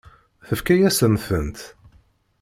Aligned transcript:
Tefka-yasent-tent? 0.47 1.59